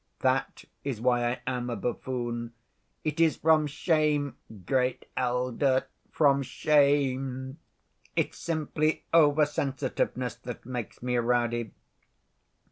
That 0.21 0.65
is 0.83 0.99
why 0.99 1.25
I 1.29 1.41
am 1.45 1.69
a 1.69 1.75
buffoon. 1.75 2.53
It 3.03 3.19
is 3.19 3.35
from 3.37 3.67
shame, 3.67 4.35
great 4.65 5.05
elder, 5.15 5.85
from 6.09 6.41
shame; 6.41 7.59
it's 8.15 8.39
simply 8.39 9.05
over‐sensitiveness 9.13 10.41
that 10.41 10.65
makes 10.65 11.03
me 11.03 11.17
rowdy. 11.17 11.73